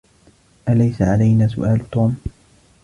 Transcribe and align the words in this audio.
أليس 0.69 1.01
علينا 1.01 1.47
سؤال 1.47 1.89
توم؟ 1.91 2.17